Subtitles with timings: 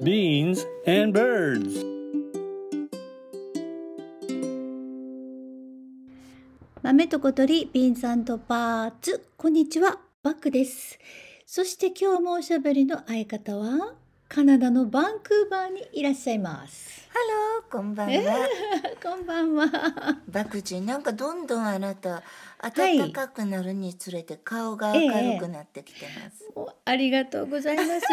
[0.00, 1.84] beans, and birds.
[6.82, 10.98] 豆と小鳥 Beans and Birds こんにちはバックです
[11.44, 13.94] そして今日もおしゃべりの相方は
[14.28, 18.48] カナダのバンクーバーにいらっしゃいます Hello、こんばんは。
[19.02, 19.66] こんばんは
[20.28, 26.48] バクチン、なんかどんどんあなた、い暖かくなるにつれて顔が明るくなってきてます。
[26.54, 28.06] おありがとうございます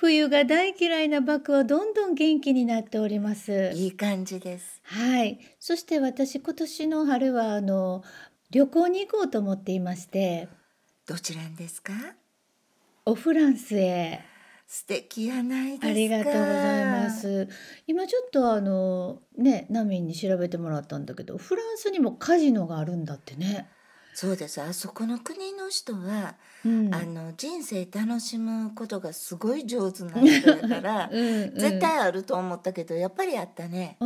[0.00, 4.80] 冬が大嫌いなバクはどんどん元気になっておりますいい感じです。
[4.84, 8.04] はいそして私今年の春はあの
[8.52, 10.48] 旅行に行こうと思っていまして
[11.04, 11.92] どちらんですか？
[13.06, 14.20] おフランスへ
[14.68, 15.88] 素敵やないですか。
[15.88, 17.10] ありがとうございま。
[17.10, 17.48] す。
[17.88, 23.66] 今ちょっとあのね、ナミンに調べてもらったんだけど、フランスにもカジノがあるんだってね。
[24.20, 24.60] そうです。
[24.60, 26.34] あそこの国の人は、
[26.66, 33.96] うん、あの人生楽しむことがすごい上手な人だから、 うんうん、絶対あると思ったけど、やっぱりあったね。
[34.00, 34.04] あ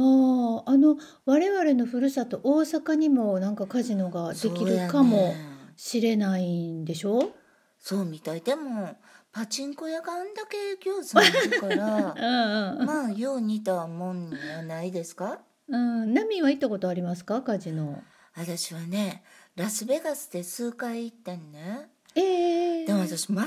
[0.66, 5.32] あ、あの我々のふるさと大阪にもなんかカジノができるかも
[5.76, 7.32] しれないんでしょ？
[7.80, 8.42] そうみたい。
[8.42, 8.94] でも、
[9.32, 12.12] パチンコ屋があんだけ餃子あるから
[12.76, 12.76] う。
[12.76, 15.38] んうんまあよう似たもんやないですか？
[15.68, 16.02] うん。
[16.02, 18.02] うん、ナミンは行ったことありますか、カジノ。
[18.34, 19.22] 私はね
[19.56, 21.88] ラスベガスで数回行ってんね。
[22.14, 22.86] ええ。
[22.86, 23.38] でも私全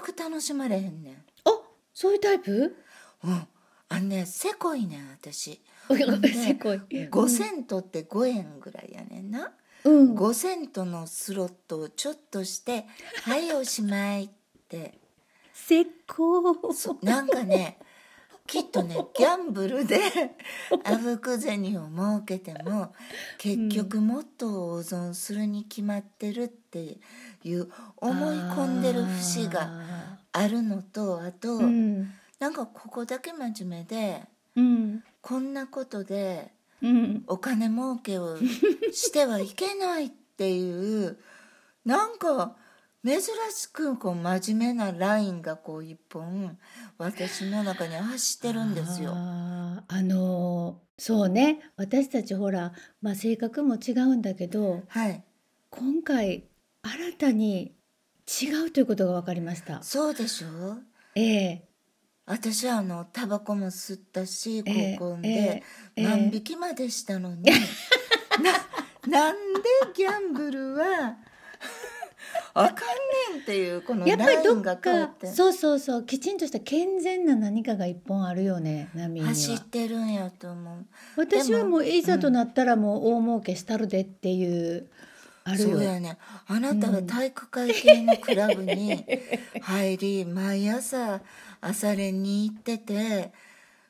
[0.00, 1.14] く楽しまれへんねん。
[1.44, 1.60] あ、
[1.92, 2.76] そういうタイプ？
[3.24, 3.46] うん。
[3.88, 5.60] あのねせこいねん私。
[5.88, 6.80] せこい。
[6.90, 9.52] 5セントって5円ぐらいやねんな、
[9.84, 10.14] うん。
[10.14, 12.86] 5セントのスロットをちょっとして
[13.24, 14.28] 「はいおしまい」っ
[14.68, 14.98] て。
[15.56, 17.78] せっこそなんかね
[18.46, 20.00] きっとね ギャンブルで
[20.84, 22.94] あぶく銭を儲けても
[23.38, 26.98] 結局もっと大損するに決まってるって
[27.42, 32.12] いう思い込んでる節がああるのとあと、ーうん。
[32.38, 34.24] なんかここだけ真面目で
[34.56, 35.04] うん。
[35.22, 37.24] こんなことでうん。
[37.26, 38.36] お金儲けを
[38.92, 41.18] してはいけないっていう
[41.84, 42.56] なんか
[43.04, 46.58] 珍しくこう真面目なラインがこう一本
[46.96, 49.12] 私の中に走ってるんですよ。
[49.14, 51.58] あーあのーそうね。
[51.76, 52.72] 私たちほら、
[53.02, 55.22] まあ、性格も違うんだけどはい。
[55.70, 56.44] 今回
[56.82, 57.74] 新たに
[58.42, 59.82] 違うということが分かりました。
[59.82, 60.76] そうでしょ？
[61.16, 61.68] ええ。
[62.26, 65.28] 私はあのタバコも吸ったしええ高校で、
[65.96, 66.04] ええ。
[66.04, 67.42] 万引きまでしたのに、
[69.04, 69.60] ななんで
[69.94, 71.16] ギャンブルは
[72.54, 75.26] あかんねんっていうこのやっぱりどっラインが変わって。
[75.26, 79.28] かそうそうそうきちんとした健全な何かが一本あるよね波には。
[79.28, 80.86] 走ってるんやと思う。
[81.16, 84.88] 私はでももういざとなったらもう大儲けしたるでっていう、
[85.42, 85.70] あるよ。
[85.70, 86.16] そうやね。
[86.46, 89.04] あなたは体育会系のクラブに
[89.60, 91.20] 入り毎朝
[91.60, 93.32] 朝練に行ってて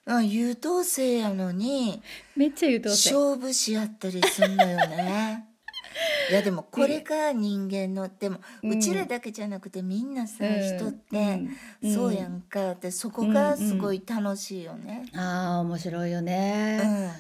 [0.07, 2.03] あ優等生やのに
[2.37, 5.49] めっちゃ言うとせ勝負し合ったりすんのよね
[6.31, 10.61] いやでもこれが人間のでもうちらだけじゃなくてみんなさ、うん。
[10.61, 11.41] 人って
[11.83, 11.93] うん。
[11.93, 12.75] そうやんか。
[12.75, 15.07] でそこがすごい楽しいよね。
[15.15, 17.11] ああ面白いようね、ん。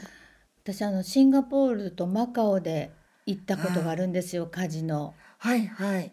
[0.62, 2.90] 私あのシンガポールとマカオで
[3.26, 5.14] 行ったことがあるんですよ、カジノ。
[5.38, 6.12] はいはい。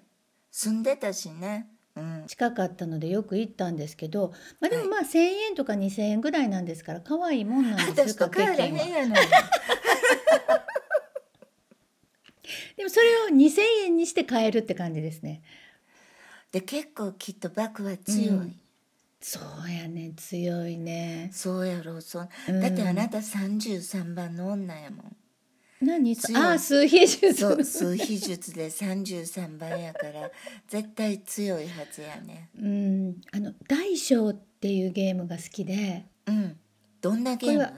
[0.52, 1.68] 住んでたしね。
[1.96, 2.24] うん。
[2.28, 4.90] 近かったのでよく行ったんですけど、まあ、でもはい。
[4.90, 5.20] まあ1,000
[5.50, 9.22] 円とか2,000円ぐらいなんですから可愛いもんなんですよ私と帰らへん掛け金はやのに。
[12.78, 15.42] でもそれを2,000円にして買えるって感じですね。
[16.52, 18.56] で結構きっとバクは強い、うん。
[19.22, 20.14] そうやね。
[20.18, 21.30] 強いね。
[21.32, 22.30] そうやろそう。
[22.50, 22.60] うん。
[22.60, 25.16] だってあなた33番の女やもん。
[25.82, 26.16] 何？
[26.36, 27.34] ああ数比術。
[27.34, 30.30] そう数比術で33番やから
[30.68, 32.50] 絶対強いはずやね。
[32.60, 33.22] うん。
[33.32, 36.06] あの大小っていうゲームが好きで。
[36.26, 36.58] うん。
[37.02, 37.66] どんなゲーム？
[37.66, 37.72] こ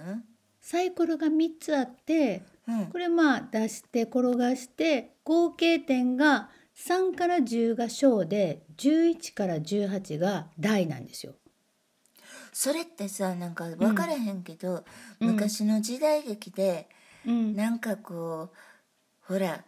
[0.62, 2.53] サイコロが3つあってうん
[2.91, 11.33] これまあ出して転がして合計点が3から10が小で11から18が大なんですよ。
[12.51, 14.86] それってさなんか分からへんけど、
[15.19, 15.31] うん。
[15.31, 16.88] 昔の時代劇で
[17.25, 19.63] うん、なんかこうほら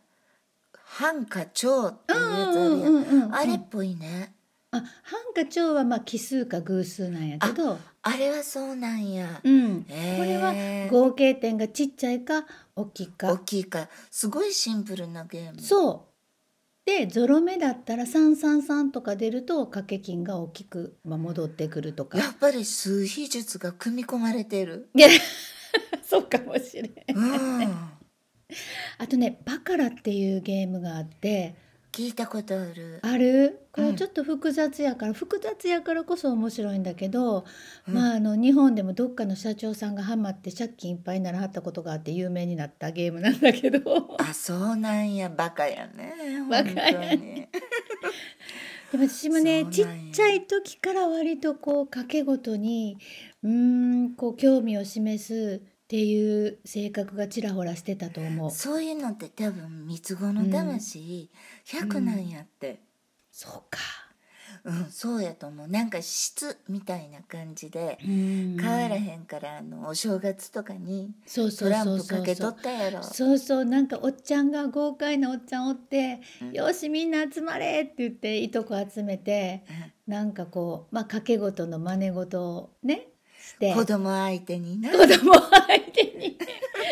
[0.74, 4.35] 半か長っていうやつああれっぽいね
[4.78, 10.54] あ半か長はまあ奇数か偶数なんやけど、あれはそうなんや、うん、これは
[10.90, 12.46] 合計点がちっちゃいか
[12.76, 13.32] 大きいか。
[13.32, 13.90] 大きいか。
[14.12, 15.62] すごいシンプルなゲーム。
[15.62, 16.16] そう。
[16.86, 22.20] でゾロ目だったら333とか出ると掛け金が大きく、まあ、戻ってくるとか。
[22.20, 24.90] やっぱり数比術が組み込まれてる。
[24.94, 25.10] い や
[26.04, 27.18] そうかもしれん。
[27.18, 27.96] うん。
[28.98, 31.56] あとねバカラっていうゲームがあって
[31.96, 33.00] 聞いたことある。
[33.04, 33.68] ある？
[33.72, 33.92] こうん。
[33.94, 37.46] れちょっと複雑やから、複雑やからこそ面白いんだけど、
[37.88, 37.94] うん。
[37.94, 44.18] まああの日本でもどっかの社長さんがハマって借金いっぱいにならはったことがあって有名になったゲームなんだけど。
[44.20, 45.30] あそうなんや。
[45.30, 46.14] バカやね。
[46.50, 47.48] バカや本当に。
[48.92, 52.98] でも私もねちっちゃい時から割とこう賭けごとに
[53.44, 58.52] うーんこう興味を示すっていう性格がちらほらしてたと思う。
[58.52, 61.30] そういうのって多分三つ子の魂
[61.66, 62.80] 100なんやって。
[63.32, 63.80] そうか。
[64.64, 65.68] うん、そうやと思う。
[65.68, 73.04] なんか質みたいな感じでうん変わらへんからあのお正月とかにそうそうトランプかけとったやろ。
[73.04, 79.64] そうそうなんかおっちゃんが豪快なおっちゃんおってうん「よしみんな集まれ!」って言っていとこ集めて
[80.08, 83.08] なんかこうまあ賭け事の真似事をね
[83.40, 83.74] して。
[83.74, 84.92] 子供相手にな。
[84.92, 86.38] 子供相手に。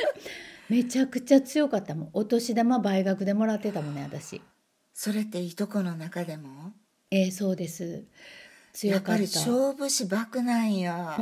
[0.69, 2.09] めちゃくちゃ強かったもん。
[2.13, 4.41] お年玉倍額でもらってたもんね私
[5.03, 6.71] それっていとこの中でも？
[7.11, 8.05] えー、そうです。
[8.71, 11.21] 強やっぱりかった勝負師バクなんや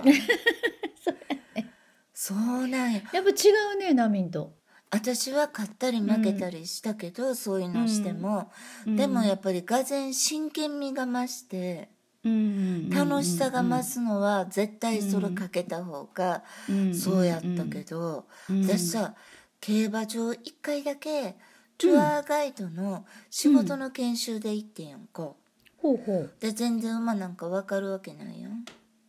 [2.14, 4.54] そうなんややっぱ違うねナミンと、
[4.92, 8.52] 私は勝ったり負けたりしたけど、そういうのしても、
[8.86, 8.96] うん。
[8.96, 11.90] でもやっぱりがぜん真剣味が増して
[12.24, 16.44] うん楽しさが増すのは絶対それかけた方が
[16.94, 18.64] そうやったけど、うん。
[18.64, 19.16] 私さ
[19.60, 21.36] 競馬場一回だけ
[21.82, 25.32] ツアーガイドの仕事の研修で行ってんやんか。
[25.78, 26.34] ほうほう。
[26.40, 28.66] で全然馬なんか分かるわけないやん。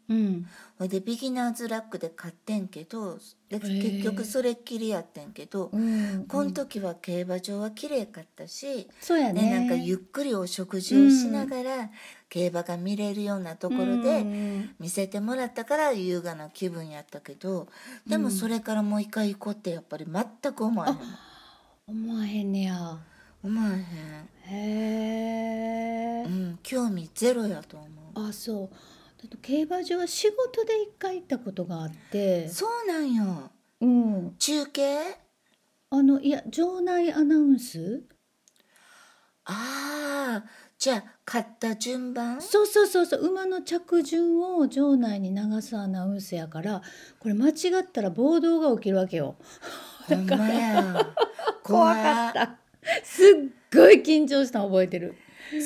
[0.08, 0.46] うん。
[0.78, 3.19] ほいでビギナーズラックで買ってんけど
[3.50, 3.82] でー。
[4.00, 9.42] 結局それっきりやってんけど、うんこの時は競馬場は綺麗かったし、そうやね。
[9.42, 11.90] ね、なんかゆっくりお食事をしながら、
[12.32, 17.68] 競馬が見れるようなところうでん見せてもらったから優雅な気分やったけど
[18.06, 20.96] でもそれからもう一回行こうってやっぱり全く思わへん
[21.87, 22.99] 思わへんねや。
[23.43, 23.81] 思わへん、
[24.46, 28.29] へえうん、興味ゼロやと思う。
[28.29, 29.23] あそう。
[29.23, 32.49] だと競馬場は仕事で一回行ったことがあって。
[32.49, 33.50] そうなんよ。
[33.81, 34.34] うん。
[34.38, 35.19] 中継？
[35.90, 38.05] あのいや場内アナウンス？
[39.44, 42.40] ああじゃあ買った順番？
[42.40, 43.20] そうそうそうそう。
[43.28, 46.81] 馬の着順を場内に流すアナウンスやから
[47.19, 47.52] これ間違
[47.82, 49.35] ったら暴動が起きるわけよ。
[50.08, 51.06] ほんまや
[51.62, 52.56] 怖かった。
[53.05, 53.26] すっ
[53.75, 55.17] ごい緊張したの覚えてる。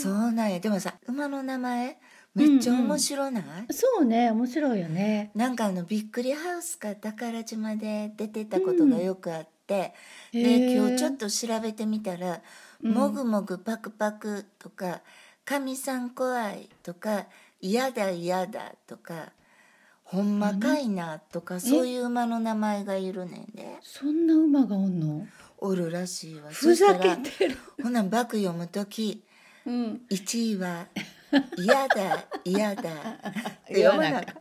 [0.01, 0.61] そうなんや。
[0.61, 1.99] でもさ馬の名前
[2.35, 5.31] めっちゃ面白ない、そうね面白いよね。
[5.35, 9.95] なんかあのびっくりハウスか宝島で出てたことがよくあって、
[10.33, 10.77] へでー。
[10.77, 12.43] 今日ちょっと調べてみたら
[12.83, 15.01] 「もぐもぐパクパク」とか
[15.47, 17.25] 「かみさん怖い」とか
[17.63, 19.33] 「嫌だ嫌だ」とか
[20.05, 23.79] 「ほんまかいな」とかそういう馬の名前がいるねんで。
[23.81, 25.27] そんな馬がおんの？
[25.59, 26.51] おるらしいわ。
[26.51, 29.23] ふざけそしたらてるほなバク読む時
[29.65, 30.01] うん。
[30.11, 30.87] 1位は
[31.57, 34.35] 「嫌だ嫌だ」って読まなあかん。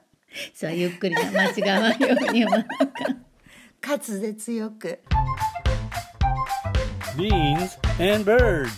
[0.54, 3.26] そうゆっくりな間違わんように読まなあかん。
[3.82, 5.00] 滑舌よく。
[7.16, 8.70] Beans and birds.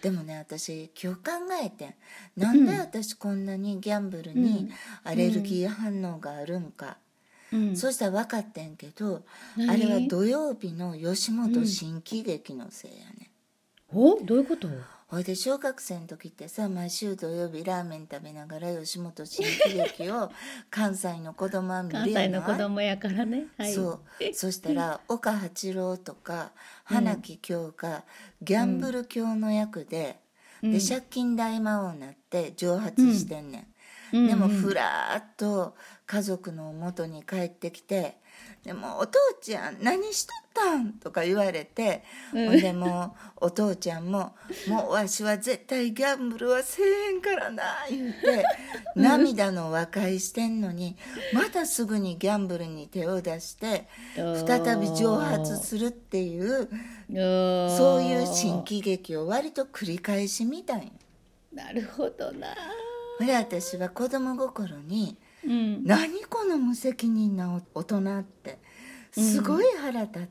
[0.00, 1.30] でもね私今日考
[1.62, 1.94] えてん。
[2.36, 4.70] なんで私こんなにギャンブルに
[5.02, 6.98] アレルギー反応があるんか、
[7.54, 7.76] うん。
[7.76, 9.22] そしたら分かってんけど
[9.56, 9.70] 何？
[9.70, 13.30] あれは土曜日の吉本新喜劇のせいやね、
[13.92, 14.20] お？
[14.22, 14.68] どういうこと？
[15.06, 20.32] ほいで小学生の時ってさ毎週土曜日ラーメン食べながら吉本新喜劇を
[20.70, 22.24] 関西の子供は見関るやな。
[22.24, 23.46] い西の子供やからね。
[23.56, 23.72] はい。
[23.72, 24.00] そう。
[24.34, 26.50] そしたら 岡八郎とか
[26.82, 28.04] 花木京が
[28.42, 30.18] ギャンブル教の役で、
[30.62, 33.68] で借金大魔王になって蒸発してんね
[34.12, 34.26] ん、うん。
[34.26, 38.18] でもふらーっと家族の元に帰ってきて
[38.62, 44.34] 「でもお父ちゃん何しとったん?」とか言われて、ほんでもうお父ちゃんも
[44.68, 48.44] 「もうわしは絶対ギャンブルはせえへんからな」言うて
[48.94, 50.96] 涙の和解してんのに
[51.32, 56.68] またすぐにギャンブルに手を出して再び蒸発するっていう
[57.68, 60.90] そそういう新喜劇を割と繰り返し見たんよ。
[61.52, 62.48] なるほどな
[63.20, 65.16] 私は子供心に
[65.46, 65.84] うん。
[65.84, 68.58] 何この無責任な大人って。
[69.12, 70.28] すごい腹立って、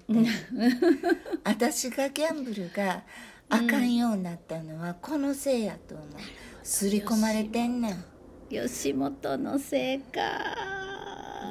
[1.46, 3.03] 私がギャンブルが
[3.48, 6.08] あかんようになったのはこのせいやと思う。
[6.63, 8.03] 刷り込まれてんねん。
[8.50, 10.20] 吉本のせいか。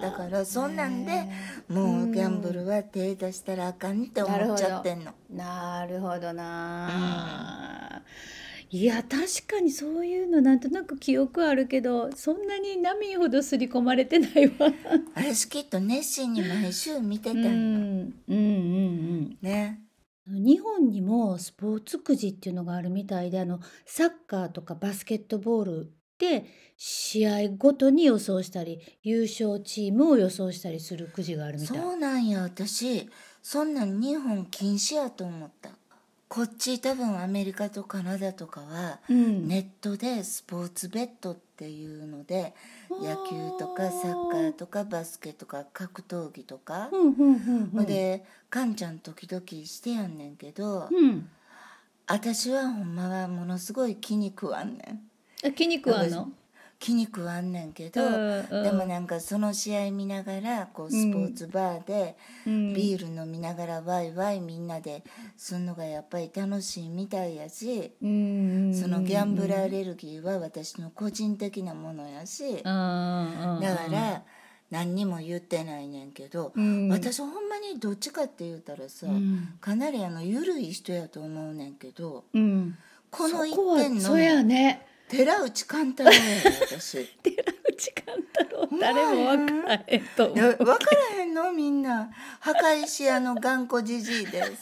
[0.02, 1.24] だからそんなんで
[1.68, 5.12] もうギャンブルは手出したらあかんって思っちゃってんの。
[5.30, 8.02] なるほどな、
[8.74, 14.72] いや確かにそういうのなんとなく記憶あるけどそんなに波ほど刷り込まれてないわ。
[15.14, 19.38] 私きっと熱心に毎週見てたうんんよ、んうんうん。
[19.42, 19.82] ね。
[20.26, 26.46] う日本にもスポーツくじっていうのがあるみたいであのサッカーとかバスケットボールで
[26.78, 31.76] 試合ごとに予想したり優勝チームを予想したりするくじがあるみたい。
[31.76, 33.10] そうなんや私
[33.42, 35.70] そんなん日本禁止やと思った
[36.34, 42.54] こっち多分アメリカとカナダとかはうんネットでスポーツベッドっていうので
[42.90, 47.84] 野球とかサッカーとかバスケとか格闘技とかうんうんうんうん。
[47.84, 51.28] でカンちゃん時々してやんねんけどうん。
[52.06, 55.02] 私はほんまはものすごい気に食わんね
[55.44, 56.30] んあ気に食わんの？
[56.82, 58.62] 気に食わんねんけどうんうん。
[58.64, 62.74] でもなんかその試合見ながらこうスポーツバーでうん。
[62.74, 65.04] ビール飲みながらワイワイみんなで
[65.36, 74.22] すんのがやっぱり楽しいみたいやしうんそのギャンブルアレルギーは私の個人的なものやしだあーから
[74.72, 76.88] 何にも言ってないねんけどうん。
[76.88, 79.54] 私ほんまにどっちかって言うたらさうん。
[79.60, 82.76] かなりあの緩い人やと思うねんけどうん。
[83.12, 84.86] この一そこは点のそうやね。
[85.12, 87.04] 寺内貫太郎私。
[87.22, 90.56] 寺内貫太郎誰もわからへんと思う。
[90.56, 90.74] 分か
[91.14, 94.52] らへんのみんな墓石屋の頑固じじいです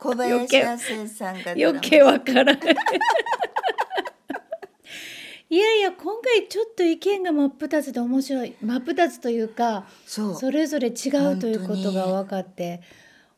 [0.00, 2.58] 小林亜生さんが余計わからへん。
[5.52, 12.80] いやいや今回ちょっと意見が真っ二つで面白い真っ二つというかそうそれぞれ違うということが分かって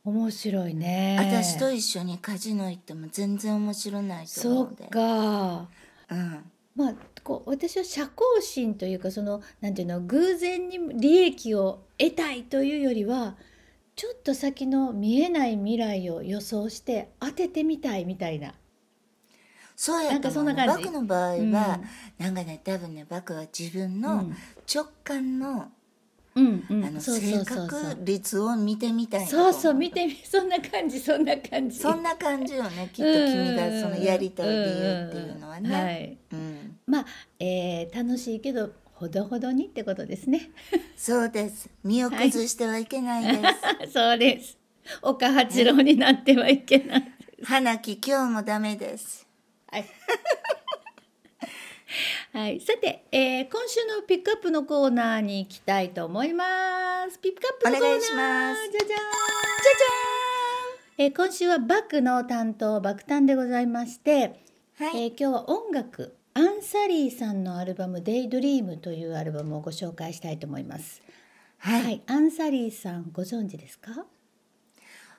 [0.05, 1.17] 面白いね。
[1.21, 5.69] 私と一緒にカジノ行っても全然面白ないとそう思うでか。
[6.13, 6.51] うん。
[6.75, 13.37] まあこう私は社交心というかそのなんていうの偶然に利益を得たいというよりは
[13.95, 18.55] ちょっと先の見えない未来を予想して当ててみたいみたいな。
[19.77, 21.51] そうやと思バクの場合は、うん。
[21.51, 24.37] なんかね多分ねバクは自分のうん。
[24.73, 25.71] 直感の,、
[26.35, 26.85] うんうん。
[26.85, 31.79] あのそうそ性格率を見てみたいそうそう見てみそんな感じそんな感じ。
[31.79, 37.07] そんな感じよね きっと君がそのやりたい理由っていうのはね、い、うん、まあ、
[37.39, 40.51] えー楽しいけどほどほどにってことですね。
[40.97, 41.69] そうです。
[41.83, 43.49] 身を崩してはいけないで
[43.89, 44.59] す、 そうです。
[45.03, 47.13] 岡八郎になってはいけない
[47.43, 49.27] 花木今日もダメです。
[49.67, 49.85] はい。
[52.33, 57.19] はい、さて、えー今週のピックアップのコーナーに行きたいと思います。
[57.19, 57.89] ピックアップのコーナー。
[57.89, 58.89] お願いしますじゃじゃーん。
[58.89, 61.05] じゃじゃーん。
[61.05, 64.41] えー今週はバクの担当バクタンでございまして、
[64.79, 71.03] はい、えー今日は音楽アンサリーさんのアルバム「デイドリームというアルバムをご紹介したいと思います。
[71.59, 74.07] はいはい、アンサリーさんご存知ですか？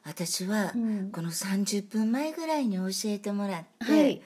[0.04, 4.22] 私はうんこの30分前ぐらいに教えてもらって、はい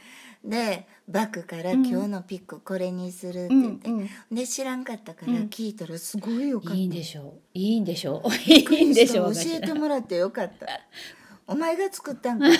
[0.47, 4.09] でバッグから今日のピックこれにするって言って、うんうん。
[4.31, 5.37] で知らんかったからうん。
[5.47, 7.33] 聞いたらすごいよかった、いいんでしょう。
[7.53, 8.29] いいんでしょう。
[8.49, 9.33] いいんでしょう。
[9.33, 10.67] 教えてもらってよかった。
[11.47, 12.45] お前が作ったんか。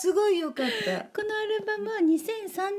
[0.00, 0.72] すごいよかった。
[1.04, 2.06] このアルバムは2003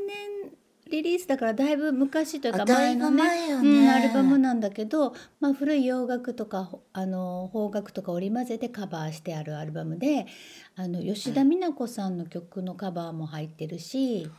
[0.08, 0.52] 年
[0.90, 3.54] リリースだからだいぶ昔というかあ前のねね。
[3.54, 10.28] うん、アルバムなんだけど、まあ、古い洋楽とかほあの邦楽とか織り交ぜてカバーしてあるアルバムで
[10.76, 14.30] あの吉田美奈子さんの曲のカバーも入ってるし、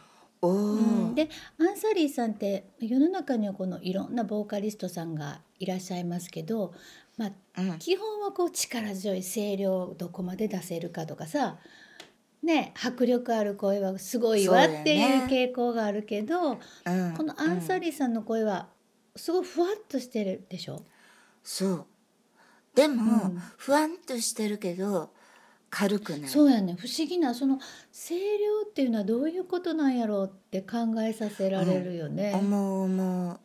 [0.42, 6.74] うんでアンサリーさんって世の中にはこのいろんなボーカリストさんがいらっしゃいますけど、
[7.16, 7.78] まあ、うん。
[7.78, 11.56] 基本はこう力強い声量をどこまで出せるかとかさ
[12.44, 18.68] ね迫力ある声はすごいわっていう傾向があるけど、うんこのアンサうんリーさんの声は
[19.16, 20.82] すごいふわっとしてるでしょ、
[21.42, 21.86] そう。
[22.74, 23.38] でも、うん。
[23.56, 25.10] ふわんとしてるけど
[25.70, 26.28] 軽くない。
[26.28, 26.76] そうやね。
[26.78, 27.58] 不思議なその
[27.92, 32.32] 声量っていうのはどういうことなんやろうって考えさせられるよね。
[32.34, 33.40] 思う思う。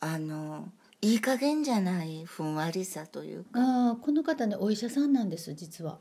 [0.00, 0.68] あの
[1.02, 3.50] いい加減じゃないふんわりさというか。
[3.54, 5.98] あーこの方ねお医者さんなんです実は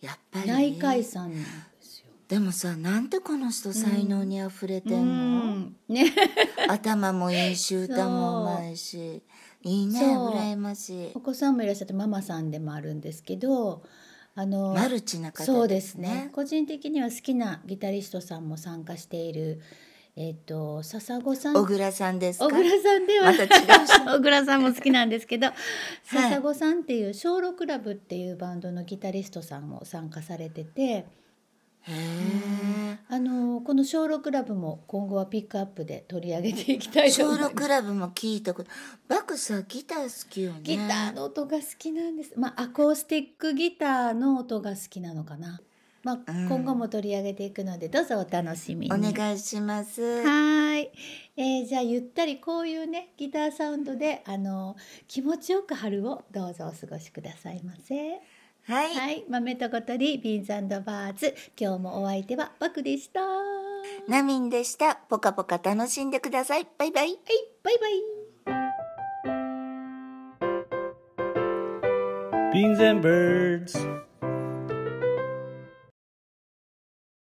[0.00, 0.48] やっぱり。
[0.48, 1.46] 内科医さんなんで
[1.80, 2.06] すよ。
[2.28, 5.76] でもさなんてこの人才能にあふれてんの、うん。
[5.88, 6.12] ね。
[6.68, 9.22] 頭もいいし歌もうまいし
[9.62, 11.10] いいね羨ましい。
[11.14, 13.82] お子さんもいらっしゃってママさんでもあるんですけど
[14.34, 16.30] あのマルチな方そうですね。
[16.32, 19.60] 個人的には好きなギタリストさんも参加している
[20.16, 21.54] えっ、と笹子さん。
[21.54, 22.46] 小倉さんですか？
[22.46, 23.26] 小倉さんでは。
[23.32, 23.86] また違う。
[23.86, 25.48] し 小倉さんも好きなんですけど、
[26.04, 31.06] 笹子さんっていう小六クラブっていうバンドのギタリストさんも参加されてて。
[31.82, 32.98] へえ。
[33.08, 37.48] あのこの小六クラブも今後はピックアップで取り上げていきたいと思います。
[37.48, 38.70] 小六クラブも聞いたこと
[39.08, 40.60] バクさギター好きよね。
[40.62, 42.34] ギターの音が好きなんです。
[42.36, 45.60] まあアコースティックギターの音が好きなのかな。
[46.02, 48.94] まあ、今後も取り上げていくので、どうぞお楽しみに。
[48.94, 50.22] お願いします。
[50.24, 50.90] はい、
[51.36, 54.76] えー、じゃあゆったりこういうねギターサウンドであの
[55.08, 58.20] 気持ちよく春をどうぞお過ごしくださいませ。
[58.64, 63.20] はい、はい、豆と小鳥ビーンズバーズ今日もお相手はバクでした。
[64.08, 64.94] ナミンでした。
[64.94, 66.66] ポカポカ楽しんでください。
[66.78, 67.08] バイバイ。
[67.08, 67.18] はい、
[67.62, 68.20] バイバイ。
[72.52, 74.09] Beans and.